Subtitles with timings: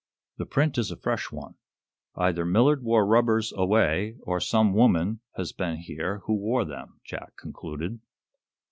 [0.37, 1.57] "The print is a fresh one.
[2.15, 7.35] Either Millard wore rubbers away, or some woman has been here who wore them," Jack
[7.37, 7.99] concluded.